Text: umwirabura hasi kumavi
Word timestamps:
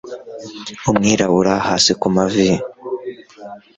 umwirabura 0.89 1.53
hasi 1.67 1.91
kumavi 2.01 2.49